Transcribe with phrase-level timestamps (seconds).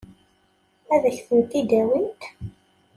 [0.93, 2.21] Ad k-tent-id-awint?